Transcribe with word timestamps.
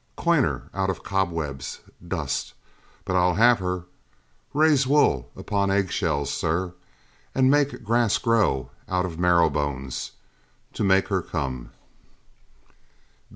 Coin 0.17 0.41
her 0.41 0.63
out 0.73 0.89
of 0.89 1.03
cobwebs, 1.03 1.81
Dust, 2.07 2.55
but 3.05 3.15
I'll 3.15 3.35
have 3.35 3.59
her! 3.59 3.83
raise 4.51 4.87
wool 4.87 5.29
upon 5.35 5.69
egg 5.69 5.91
shells, 5.91 6.33
Sir, 6.33 6.73
and 7.35 7.51
make 7.51 7.83
grass 7.83 8.17
grow 8.17 8.71
out 8.89 9.05
of 9.05 9.19
marrow 9.19 9.47
bones, 9.51 10.13
To 10.73 10.83
make 10.83 11.09
her 11.09 11.21
come! 11.21 11.69